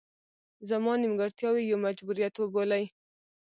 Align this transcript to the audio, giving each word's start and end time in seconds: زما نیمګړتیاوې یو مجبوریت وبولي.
زما 0.69 0.93
نیمګړتیاوې 1.01 1.61
یو 1.65 1.77
مجبوریت 1.85 2.33
وبولي. 2.37 2.83